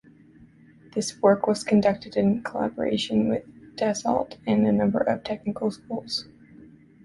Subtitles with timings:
[0.95, 6.27] This work was conducted in collaboration with Dassault and a number of technical schools.